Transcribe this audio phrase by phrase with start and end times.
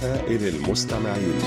[0.00, 1.38] رسائل المستمعين.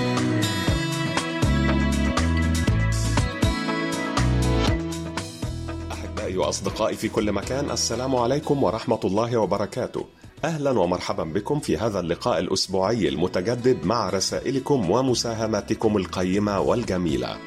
[5.91, 10.05] أحبائي وأصدقائي في كل مكان السلام عليكم ورحمة الله وبركاته.
[10.45, 17.37] أهلا ومرحبا بكم في هذا اللقاء الأسبوعي المتجدد مع رسائلكم ومساهماتكم القيمة والجميلة.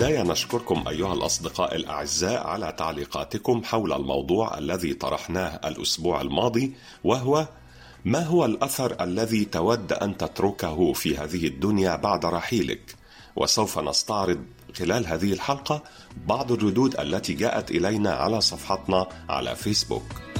[0.00, 6.72] البداية نشكركم أيها الأصدقاء الأعزاء على تعليقاتكم حول الموضوع الذي طرحناه الأسبوع الماضي
[7.04, 7.48] وهو
[8.04, 12.96] ما هو الأثر الذي تود أن تتركه في هذه الدنيا بعد رحيلك؟
[13.36, 15.82] وسوف نستعرض خلال هذه الحلقة
[16.26, 20.39] بعض الردود التي جاءت إلينا على صفحتنا على فيسبوك.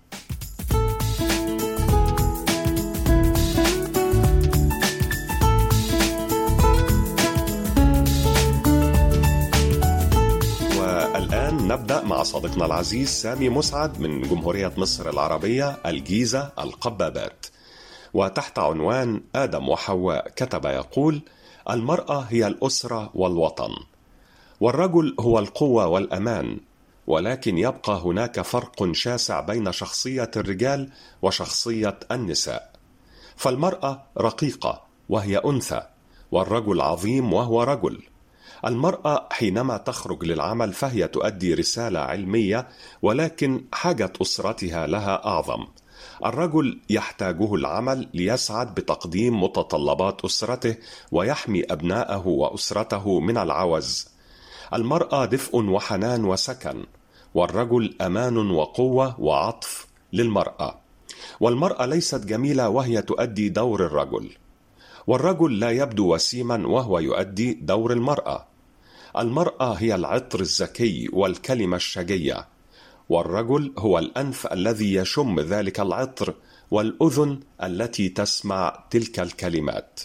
[12.03, 17.45] مع صديقنا العزيز سامي مسعد من جمهورية مصر العربية الجيزة القبابات.
[18.13, 21.21] وتحت عنوان آدم وحواء كتب يقول
[21.69, 23.69] المرأة هي الأسرة والوطن
[24.59, 26.59] والرجل هو القوة والأمان
[27.07, 30.89] ولكن يبقى هناك فرق شاسع بين شخصية الرجال
[31.21, 32.71] وشخصية النساء.
[33.35, 35.81] فالمرأة رقيقة وهي أنثى
[36.31, 38.01] والرجل عظيم وهو رجل.
[38.65, 42.67] المرأة حينما تخرج للعمل فهي تؤدي رسالة علمية
[43.01, 45.67] ولكن حاجة أسرتها لها أعظم.
[46.25, 50.75] الرجل يحتاجه العمل ليسعد بتقديم متطلبات أسرته
[51.11, 54.07] ويحمي أبناءه وأسرته من العوز.
[54.73, 56.83] المرأة دفء وحنان وسكن،
[57.33, 60.81] والرجل أمان وقوة وعطف للمرأة.
[61.39, 64.29] والمرأة ليست جميلة وهي تؤدي دور الرجل.
[65.07, 68.50] والرجل لا يبدو وسيما وهو يؤدي دور المرأة.
[69.17, 72.47] المرأة هي العطر الزكي والكلمة الشجية،
[73.09, 76.35] والرجل هو الأنف الذي يشم ذلك العطر،
[76.71, 79.99] والأذن التي تسمع تلك الكلمات.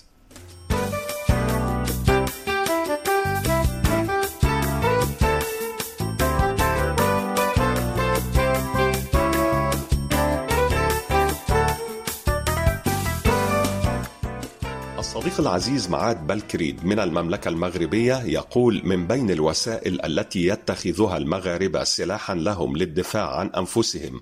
[15.37, 22.35] الصديق العزيز معاد بلكريد من المملكة المغربية يقول من بين الوسائل التي يتخذها المغاربة سلاحا
[22.35, 24.21] لهم للدفاع عن أنفسهم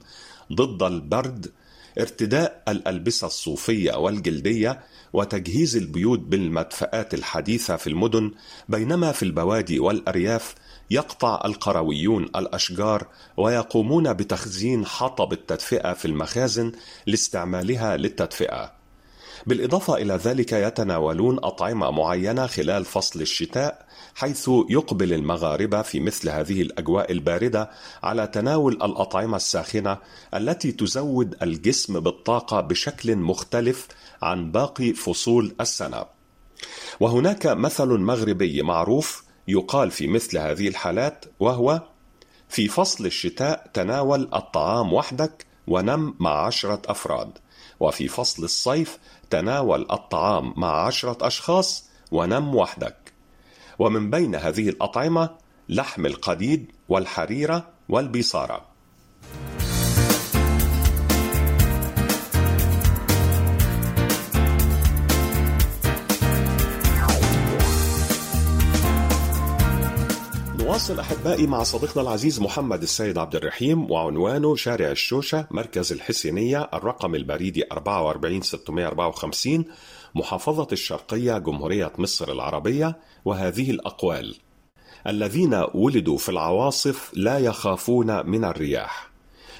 [0.53, 1.53] ضد البرد
[2.01, 4.81] ارتداء الألبسة الصوفية والجلدية
[5.13, 8.31] وتجهيز البيوت بالمدفآت الحديثة في المدن
[8.69, 10.55] بينما في البوادي والأرياف
[10.91, 16.73] يقطع القرويون الأشجار ويقومون بتخزين حطب التدفئة في المخازن
[17.07, 18.84] لاستعمالها للتدفئة.
[19.47, 26.63] بالإضافة إلى ذلك يتناولون أطعمة معينة خلال فصل الشتاء حيث يقبل المغاربة في مثل هذه
[26.63, 27.71] الأجواء الباردة
[28.03, 29.99] على تناول الأطعمة الساخنة
[30.35, 33.89] التي تزود الجسم بالطاقة بشكل مختلف
[34.23, 36.05] عن باقي فصول السنة.
[37.01, 41.83] وهناك مثل مغربي معروف يقال في مثل هذه الحالات وهو
[42.49, 47.39] في فصل الشتاء تناول الطعام وحدك ونم مع عشرة أفراد
[47.81, 48.99] وفي فصل الصيف
[49.31, 53.13] تناول الطعام مع عشرة أشخاص ونم وحدك.
[53.79, 55.31] ومن بين هذه الأطعمة
[55.69, 58.74] لحم القديد والحريرة والبيصارة
[70.75, 77.15] نواصل أحبائي مع صديقنا العزيز محمد السيد عبد الرحيم وعنوانه شارع الشوشة مركز الحسينية الرقم
[77.15, 79.65] البريدي 44654
[80.15, 84.37] محافظة الشرقية جمهورية مصر العربية وهذه الأقوال.
[85.07, 89.11] الذين ولدوا في العواصف لا يخافون من الرياح.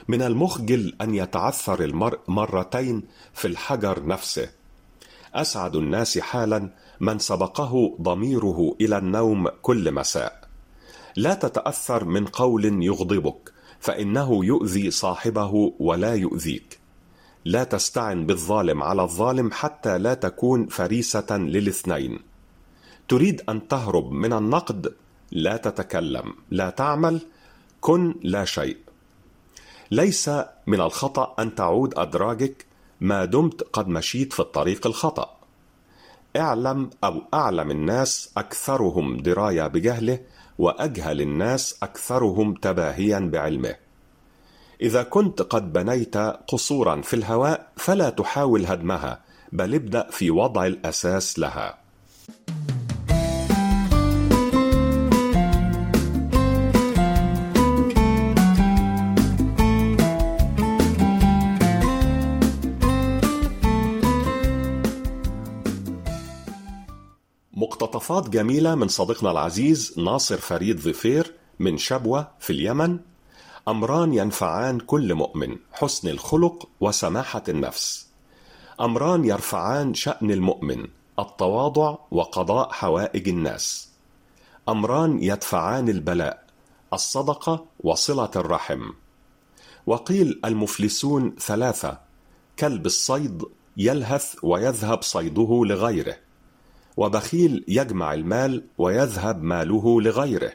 [0.09, 3.03] من المخجل أن يتعثر المرء مرتين
[3.35, 4.51] في الحجر نفسه.
[5.35, 6.71] أسعد الناس حالا
[7.01, 10.44] من سبقه ضميره إلى النوم كل مساء.
[11.17, 16.79] لا تتأثر من قول يغضبك فإنه يؤذي صاحبه ولا يؤذيك.
[17.45, 22.19] لا تستعن بالظالم على الظالم حتى لا تكون فريسة للاثنين.
[23.09, 24.95] تريد أن تهرب من النقد؟
[25.33, 27.21] لا تتكلم لا تعمل
[27.81, 28.77] كن لا شيء.
[29.91, 30.31] ليس
[30.67, 32.67] من الخطأ أن تعود ادراجك
[33.01, 35.37] ما دمت قد مشيت في الطريق الخطأ.
[36.37, 40.19] أعلم أو أعلم الناس أكثرهم دراية بجهله
[40.59, 43.75] وأجهل الناس أكثرهم تباهيا بعلمه.
[44.81, 49.21] إذا كنت قد بنيت قصورا في الهواء فلا تحاول هدمها
[49.53, 51.79] بل ابدأ في وضع الأساس لها.
[67.65, 72.99] مقتطفات جميلة من صديقنا العزيز ناصر فريد ظفير من شبوة في اليمن.
[73.69, 78.07] أمران ينفعان كل مؤمن حسن الخلق وسماحة النفس.
[78.81, 80.87] أمران يرفعان شأن المؤمن
[81.19, 83.89] التواضع وقضاء حوائج الناس.
[84.69, 86.45] أمران يدفعان البلاء
[86.93, 88.83] الصدقة وصلة الرحم.
[89.87, 91.99] وقيل المفلسون ثلاثة
[92.59, 93.43] كلب الصيد
[93.77, 96.17] يلهث ويذهب صيده لغيره.
[96.97, 100.53] وبخيل يجمع المال ويذهب ماله لغيره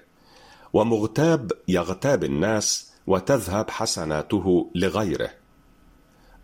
[0.74, 5.30] ومغتاب يغتاب الناس وتذهب حسناته لغيره.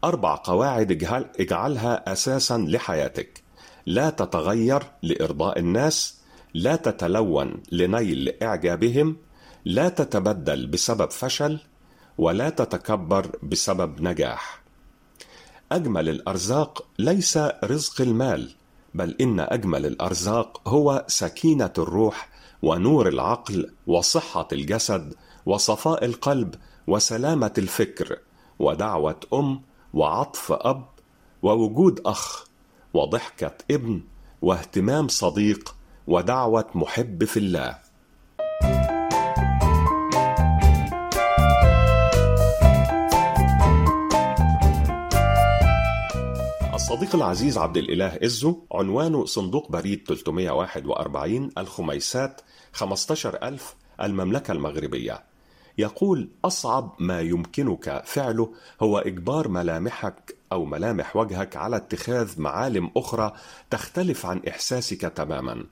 [0.04, 3.44] أربع قواعد اجعل اجعلها أساسا لحياتك.
[3.86, 6.18] لا تتغير لإرضاء الناس
[6.54, 9.18] لا تتلون لنيل إعجابهم
[9.66, 11.60] لا تتبدل بسبب فشل
[12.18, 14.64] ولا تتكبر بسبب نجاح.
[15.72, 18.56] أجمل الأرزاق ليس رزق المال
[18.96, 22.30] بل إن أجمل الأرزاق هو سكينة الروح
[22.62, 25.14] ونور العقل وصحة الجسد
[25.46, 26.56] وصفاء القلب
[26.88, 28.20] وسلامة الفكر
[28.60, 29.62] ودعوة أم
[29.94, 30.86] وعطف أب
[31.44, 32.46] ووجود أخ
[32.94, 34.02] وضحكة ابن
[34.42, 35.76] واهتمام صديق
[36.08, 37.85] ودعوة محب في الله.
[46.86, 52.42] الصديق العزيز عبد الإله إزو عنوانه صندوق بريد 341 الخميسات
[52.74, 55.24] 15000 المملكة المغربية.
[55.78, 63.34] يقول أصعب ما يمكنك فعله هو إجبار ملامحك أو ملامح وجهك على اتخاذ معالم أخرى
[63.70, 65.66] تختلف عن إحساسك تماما.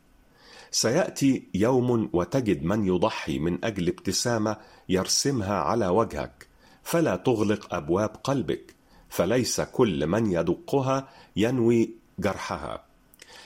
[0.72, 4.58] سيأتي يوم وتجد من يضحي من أجل ابتسامة
[4.90, 6.48] يرسمها على وجهك
[6.84, 8.73] فلا تغلق أبواب قلبك.
[9.14, 11.90] فليس كل من يدقها ينوي
[12.20, 12.84] جرحها.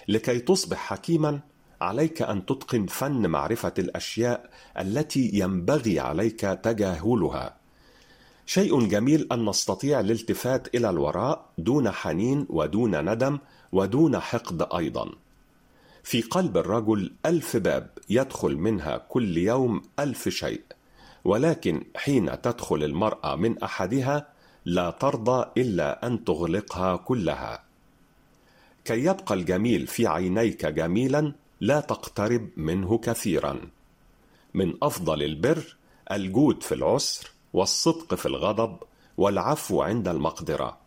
[0.08, 1.40] لكي تصبح حكيما
[1.82, 4.50] عليك أن تتقن فن معرفة الأشياء
[4.80, 7.58] التي ينبغي عليك تجاهلها.
[8.46, 13.40] شيء جميل أن نستطيع الالتفات إلى الوراء دون حنين ودون ندم
[13.72, 15.12] ودون حقد أيضا.
[16.04, 20.62] في قلب الرجل ألف باب يدخل منها كل يوم ألف شيء
[21.26, 24.37] ولكن حين تدخل المرأة من أحدها
[24.68, 27.64] لا ترضى إلا أن تغلقها كلها.
[28.86, 33.62] كي يبقى الجميل في عينيك جميلا لا تقترب منه كثيرا.
[34.54, 35.78] من أفضل البر
[36.12, 38.78] الجود في العسر والصدق في الغضب
[39.18, 40.78] والعفو عند المقدرة.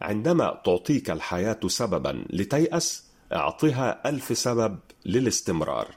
[0.00, 5.88] عندما تعطيك الحياة سببا لتيأس أعطها ألف سبب للاستمرار.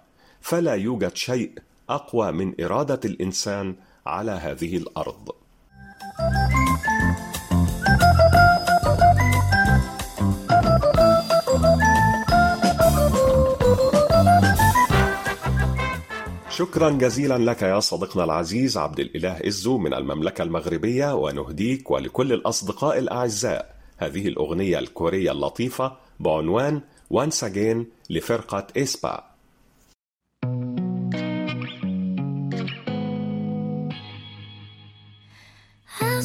[0.41, 1.51] فلا يوجد شيء
[1.89, 5.44] أقوى من إرادة الإنسان على هذه الأرض.
[16.57, 22.99] شكرا جزيلا لك يا صديقنا العزيز عبد الإله إزو من المملكة المغربية ونهديك ولكل الأصدقاء
[22.99, 23.75] الأعزاء.
[23.97, 26.81] هذه الأغنية الكورية اللطيفة بعنوان
[27.13, 29.23] Once Again لفرقة إسبا.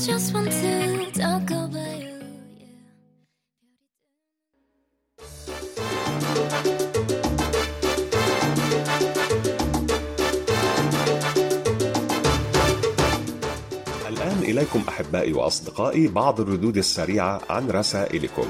[0.07, 0.50] Just want
[14.51, 18.47] إليكم أحبائي وأصدقائي بعض الردود السريعة عن رسائلكم.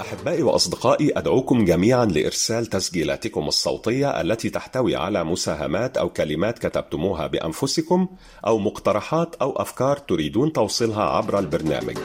[0.00, 8.08] أحبائي وأصدقائي أدعوكم جميعا لإرسال تسجيلاتكم الصوتية التي تحتوي على مساهمات أو كلمات كتبتموها بأنفسكم
[8.46, 11.98] أو مقترحات أو أفكار تريدون توصيلها عبر البرنامج.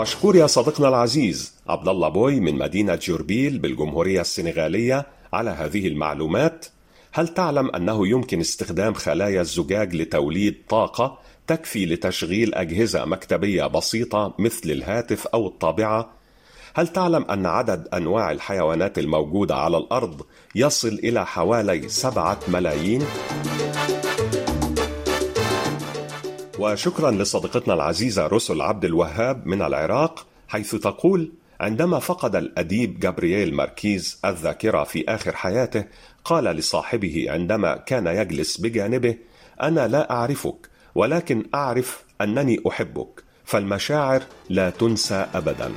[0.00, 6.66] مشكور يا صديقنا العزيز عبد الله بوي من مدينة جوربيل بالجمهورية السنغالية على هذه المعلومات
[7.18, 14.70] هل تعلم أنه يمكن استخدام خلايا الزجاج لتوليد طاقة تكفي لتشغيل أجهزة مكتبية بسيطة مثل
[14.70, 16.10] الهاتف أو الطابعة؟
[16.74, 20.22] هل تعلم أن عدد أنواع الحيوانات الموجودة على الأرض
[20.54, 23.04] يصل إلى حوالي سبعة ملايين؟
[26.58, 34.18] وشكرا لصديقتنا العزيزة رسل عبد الوهاب من العراق حيث تقول عندما فقد الأديب جابرييل ماركيز
[34.24, 35.84] الذاكرة في آخر حياته
[36.24, 39.16] قال لصاحبه عندما كان يجلس بجانبه
[39.62, 45.72] أنا لا أعرفك ولكن أعرف أنني أحبك فالمشاعر لا تنسى أبدا.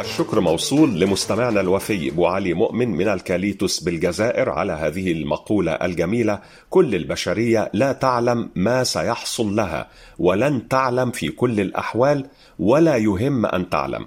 [0.00, 6.40] الشكر موصول لمستمعنا الوفي أبو علي مؤمن من الكاليتوس بالجزائر على هذه المقولة الجميلة
[6.70, 12.26] كل البشرية لا تعلم ما سيحصل لها ولن تعلم في كل الأحوال
[12.58, 14.06] ولا يهم أن تعلم.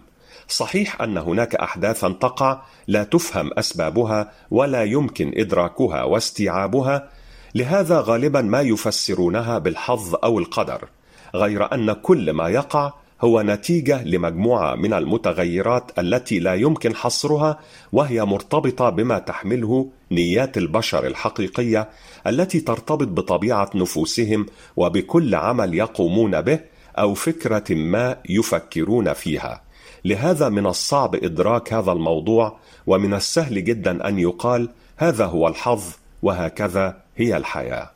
[0.49, 7.09] صحيح أن هناك احداثا تقع لا تفهم أسبابها ولا يمكن إدراكها واستيعابها
[7.55, 10.89] لهذا غالبا ما يفسرونها بالحظ أو القدر
[11.35, 17.59] غير أن كل ما يقع هو نتيجة لمجموعة من المتغيرات التي لا يمكن حصرها
[17.91, 21.89] وهي مرتبطة بما تحمله نيات البشر الحقيقية
[22.27, 24.45] التي ترتبط بطبيعة نفوسهم
[24.77, 26.59] وبكل عمل يقومون به
[26.97, 29.68] أو فكرة ما يفكرون فيها.
[30.05, 35.83] لهذا من الصعب إدراك هذا الموضوع ومن السهل جدا أن يقال هذا هو الحظ
[36.23, 37.89] وهكذا هي الحياة.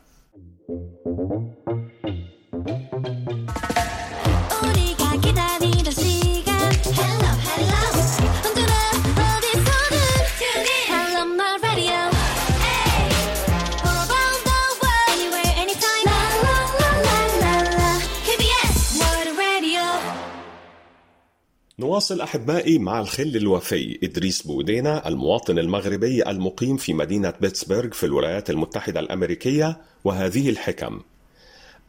[21.83, 28.49] نواصل أحبائي مع الخل الوفي إدريس بودينا المواطن المغربي المقيم في مدينة بيتسبرغ في الولايات
[28.49, 31.01] المتحدة الأمريكية وهذه الحكم.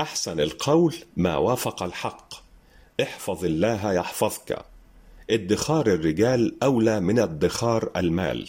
[0.00, 2.34] أحسن القول ما وافق الحق.
[3.02, 4.64] احفظ الله يحفظك.
[5.30, 8.48] ادخار الرجال أولى من ادخار المال.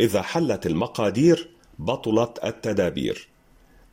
[0.00, 3.28] إذا حلت المقادير بطلت التدابير.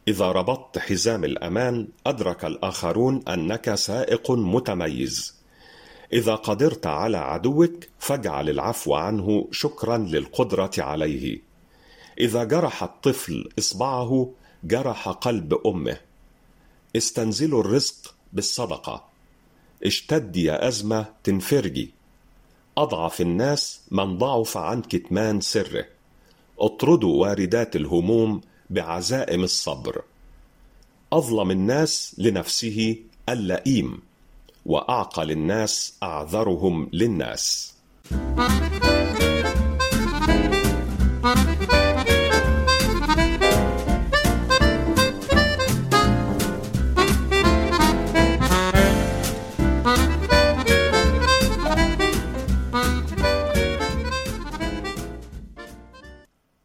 [0.07, 5.44] إذا ربطت حزام الأمان أدرك الآخرون أنك سائق متميز.
[6.13, 11.41] إذا قدرت على عدوك فاجعل العفو عنه شكرا للقدرة عليه.
[12.19, 14.31] إذا جرح الطفل إصبعه
[14.63, 15.97] جرح قلب أمه.
[16.95, 19.05] استنزلوا الرزق بالصدقة.
[19.83, 21.93] اشتد يا أزمة تنفرجي.
[22.77, 25.85] أضعف الناس من ضعف عن كتمان سره.
[26.59, 30.01] اطردوا واردات الهموم بعزائم الصبر.
[31.13, 32.97] أظلم الناس لنفسه
[33.29, 34.01] اللئيم
[34.65, 37.75] واعقل الناس أعذرهم للناس.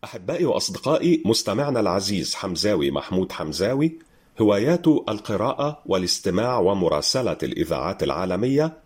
[0.05, 3.99] أحبائي وأصدقائي مستمعنا العزيز حمزاوي محمود حمزاوي
[4.41, 8.79] هواياته القراءة والاستماع ومراسلة الإذاعات العالمية،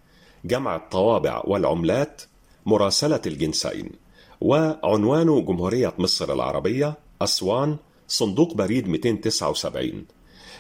[0.45, 2.23] جمع الطوابع والعملات،
[2.67, 3.91] مراسلة الجنسين،
[4.41, 7.77] وعنوانه جمهورية مصر العربية، أسوان،
[8.09, 10.07] صندوق بريد 279.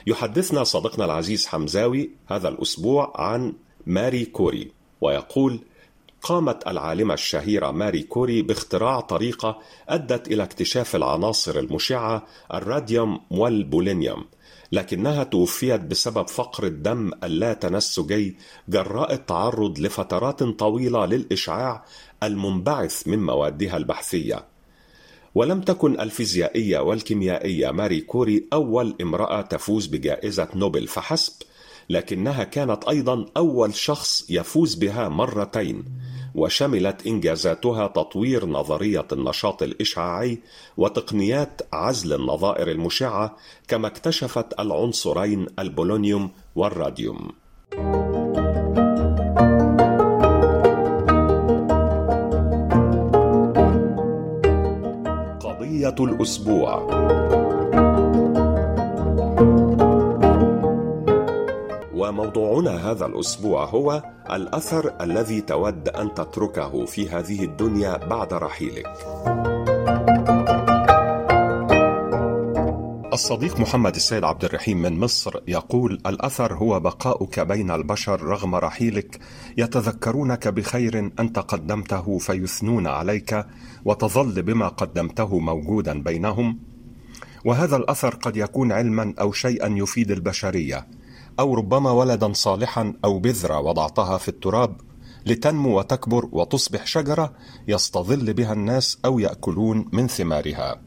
[0.07, 3.53] يحدثنا صديقنا العزيز حمزاوي هذا الأسبوع عن
[3.87, 5.61] ماري كوري، ويقول:
[6.23, 9.59] قامت العالمة الشهيرة ماري كوري باختراع طريقة
[9.89, 14.25] أدت إلى اكتشاف العناصر المشعة الراديوم والبولينيوم
[14.73, 18.37] لكنها توفيت بسبب فقر الدم اللا تنسجي
[18.69, 21.85] جراء التعرض لفترات طويلة للإشعاع
[22.23, 24.45] المنبعث من موادها البحثية.
[25.35, 31.33] ولم تكن الفيزيائية والكيميائية ماري كوري أول امرأة تفوز بجائزة نوبل فحسب
[31.91, 35.85] لكنها كانت أيضا أول شخص يفوز بها مرتين.
[36.35, 40.39] وشملت إنجازاتها تطوير نظرية النشاط الإشعاعي
[40.77, 43.37] وتقنيات عزل النظائر المشعة
[43.69, 47.31] كما اكتشفت العنصرين البولونيوم والراديوم.
[55.41, 57.44] قضية الأسبوع.
[62.09, 68.93] وموضوعنا هذا الأسبوع هو الأثر الذي تود أن تتركه في هذه الدنيا بعد رحيلك.
[73.13, 79.19] الصديق محمد السيد عبد الرحيم من مصر يقول الأثر هو بقاؤك بين البشر رغم رحيلك.
[79.59, 83.47] يتذكرونك بخير انت قدمته فيثنون عليك
[83.85, 86.59] وتظل بما قدمته موجودا بينهم.
[87.45, 90.87] وهذا الأثر قد يكون علما أو شيئا يفيد البشرية.
[91.41, 94.77] أو ربما ولدا صالحا أو بذرة وضعتها في التراب
[95.27, 97.33] لتنمو وتكبر وتصبح شجرة
[97.69, 100.81] يستظل بها الناس أو يأكلون من ثمارها.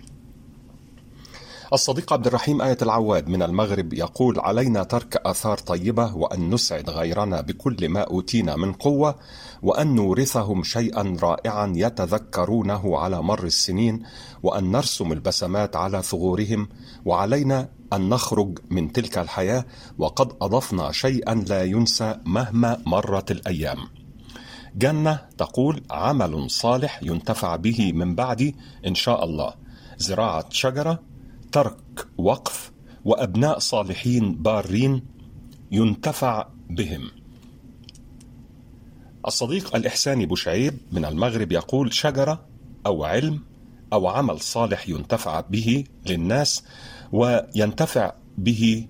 [1.73, 7.41] الصديق عبد الرحيم آية العواد من المغرب يقول علينا ترك آثار طيبة وأن نسعد غيرنا
[7.41, 9.15] بكل ما أوتينا من قوة
[9.63, 14.03] وأن نورثهم شيئا رائعا يتذكرونه على مر السنين
[14.43, 16.69] وأن نرسم البسمات على ثغورهم
[17.05, 19.65] وعلينا أن نخرج من تلك الحياة
[19.97, 23.77] وقد أضفنا شيئا لا ينسى مهما مرت الأيام.
[24.75, 28.55] جنة تقول عمل صالح ينتفع به من بعدي
[28.87, 29.53] إن شاء الله.
[29.97, 31.03] زراعة شجرة
[31.51, 32.71] ترك وقف
[33.05, 35.05] وأبناء صالحين بارين
[35.71, 37.11] ينتفع بهم.
[39.27, 42.45] الصديق الإحساني بوشعيب من المغرب يقول شجرة
[42.85, 43.43] أو علم
[43.93, 46.63] أو عمل صالح ينتفع به للناس
[47.11, 48.87] وينتفع به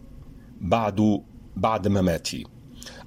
[0.61, 1.21] بعد
[1.55, 2.45] بعد مماتي.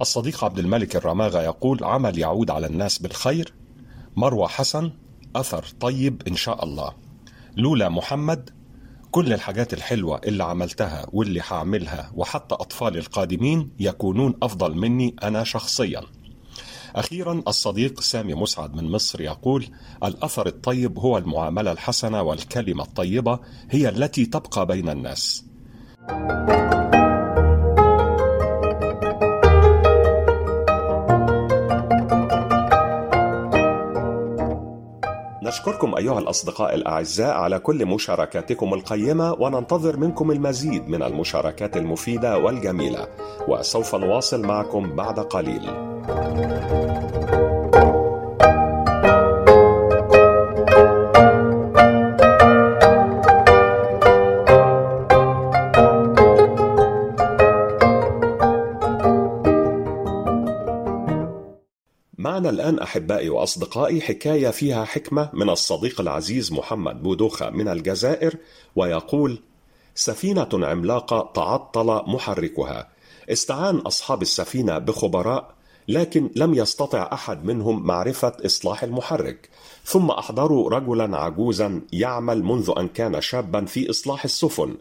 [0.01, 3.53] الصديق عبد الملك الرماغة يقول عمل يعود على الناس بالخير
[4.15, 4.91] مروى حسن
[5.35, 6.93] أثر طيب إن شاء الله.
[7.57, 8.49] لولا محمد
[9.11, 16.01] كل الحاجات الحلوة اللي عملتها واللي هعملها وحتى أطفالي القادمين يكونون أفضل مني أنا شخصيا.
[16.95, 19.65] أخيرا الصديق سامي مسعد من مصر يقول
[20.03, 25.45] الأثر الطيب هو المعاملة الحسنة والكلمة الطيبة هي التي تبقى بين الناس.
[35.43, 43.07] نشكركم أيها الأصدقاء الأعزاء على كل مشاركاتكم القيمة وننتظر منكم المزيد من المشاركات المفيدة والجميلة
[43.47, 45.90] وسوف نواصل معكم بعد قليل.
[46.41, 46.81] معنا
[62.49, 68.35] الآن أحبائي وأصدقائي حكاية فيها حكمة من الصديق العزيز محمد بودوخة من الجزائر
[68.75, 69.41] ويقول:
[69.95, 72.89] سفينة عملاقة تعطل محركها،
[73.29, 75.60] استعان أصحاب السفينة بخبراء
[75.91, 79.49] لكن لم يستطع أحد منهم معرفة إصلاح المحرك،
[79.85, 84.75] ثم أحضروا رجلا عجوزا يعمل منذ أن كان شابا في إصلاح السفن،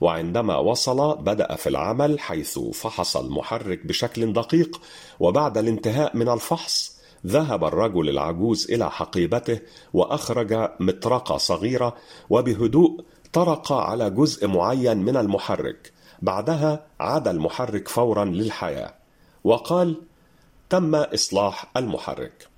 [0.00, 4.80] وعندما وصل بدأ في العمل حيث فحص المحرك بشكل دقيق
[5.20, 6.94] وبعد الانتهاء من الفحص
[7.26, 9.60] ذهب الرجل العجوز إلى حقيبته
[9.92, 11.96] وأخرج مطرقة صغيرة
[12.30, 13.00] وبهدوء
[13.32, 15.92] طرق على جزء معين من المحرك.
[16.22, 18.94] بعدها عاد المحرك فورا للحياة.
[19.44, 19.96] وقال
[20.70, 22.48] تم إصلاح المحرك.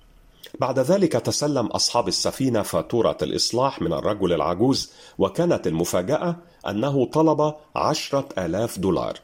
[0.59, 6.35] بعد ذلك تسلم أصحاب السفينة فاتورة الإصلاح من الرجل العجوز وكانت المفاجأة
[6.67, 9.19] أنه طلب عشرة آلاف دولار.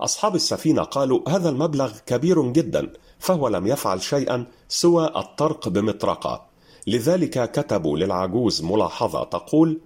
[0.00, 6.46] أصحاب السفينة قالوا هذا المبلغ كبير جدا فهو لم يفعل شيئا سوى الطرق بمطرقة
[6.86, 9.80] لذلك كتبوا للعجوز ملاحظة تقول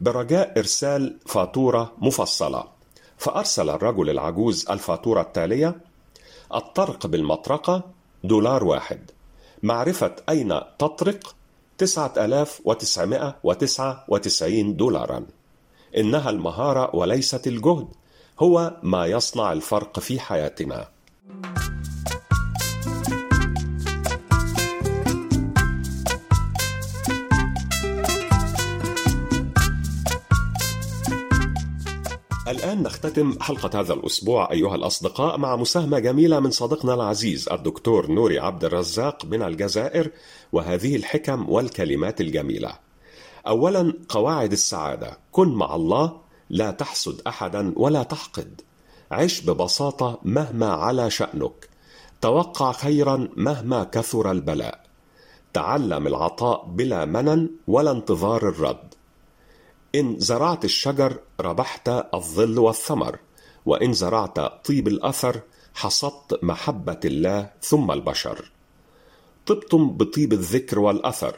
[0.00, 2.64] برجاء إرسال فاتورة مفصلة
[3.18, 5.80] فأرسل الرجل العجوز الفاتورة التالية
[6.54, 7.82] الطرق بالمطرقة
[8.24, 9.10] دولار واحد.
[9.62, 11.34] معرفة أين تطرق؟
[11.78, 15.26] 9999 دولارا.
[15.96, 17.88] إنها المهارة وليست الجهد
[18.40, 20.88] هو ما يصنع الفرق في حياتنا.
[32.54, 38.38] الآن نختتم حلقة هذا الأسبوع أيها الأصدقاء مع مساهمة جميلة من صديقنا العزيز الدكتور نوري
[38.38, 40.10] عبد الرزاق من الجزائر
[40.52, 42.78] وهذه الحكم والكلمات الجميلة.
[43.46, 48.60] أولا قواعد السعادة كن مع الله لا تحسد أحدا ولا تحقد.
[49.10, 51.68] عش ببساطة مهما على شأنك.
[52.20, 54.84] توقع خيرا مهما كثر البلاء.
[55.52, 58.93] تعلم العطاء بلا منن ولا انتظار الرد.
[59.94, 63.18] إن زرعت الشجر ربحت الظل والثمر
[63.66, 65.40] وإن زرعت طيب الأثر
[65.74, 68.50] حصدت محبة الله ثم البشر.
[69.46, 71.36] طبتم بطيب الذكر والأثر.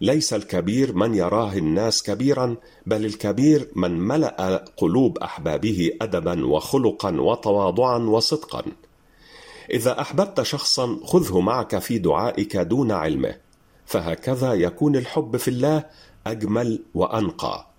[0.00, 7.98] ليس الكبير من يراه الناس كبيرا بل الكبير من ملأ قلوب أحبابه أدبا وخلقا وتواضعا
[7.98, 8.62] وصدقا.
[9.70, 13.36] إذا أحببت شخصا خذه معك في دعائك دون علمه
[13.86, 15.84] فهكذا يكون الحب في الله
[16.26, 17.69] أجمل وأنقى.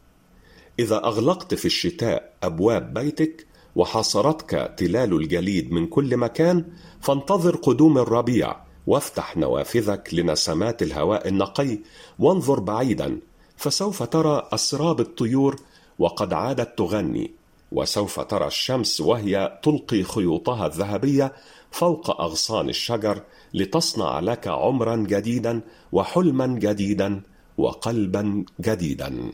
[0.80, 6.66] إذا أغلقت في الشتاء أبواب بيتك وحاصرتك تلال الجليد من كل مكان
[7.02, 8.56] فانتظر قدوم الربيع
[8.88, 11.80] وافتح نوافذك لنسمات الهواء النقي
[12.20, 13.20] وانظر بعيدا
[13.58, 15.56] فسوف ترى أسراب الطيور
[16.00, 17.32] وقد عادت تغني
[17.72, 21.34] وسوف ترى الشمس وهي تلقي خيوطها الذهبية
[21.72, 23.22] فوق أغصان الشجر
[23.54, 27.22] لتصنع لك عمرا جديدا وحلما جديدا
[27.58, 29.32] وقلبا جديدا.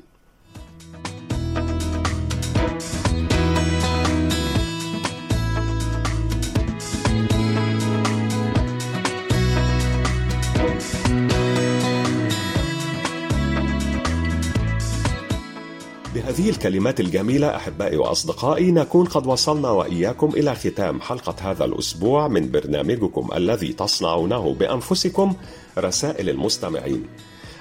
[16.28, 22.52] بهذه الكلمات الجميلة أحبائي وأصدقائي نكون قد وصلنا وإياكم إلى ختام حلقة هذا الأسبوع من
[22.52, 25.34] برنامجكم الذي تصنعونه بأنفسكم
[25.78, 27.06] رسائل المستمعين.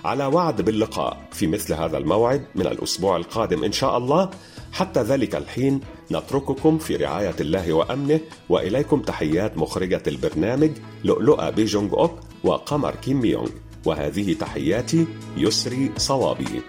[0.05, 4.31] على وعد باللقاء في مثل هذا الموعد من الأسبوع القادم إن شاء الله.
[4.73, 5.81] حتى ذلك الحين
[6.13, 10.71] نترككم في رعاية الله وأمنه وإليكم تحيات مخرجة البرنامج
[11.05, 13.51] لؤلؤة بيجونج أوك وقمر كيم ميونغ.
[13.85, 16.63] وهذه تحياتي يسري صوابي.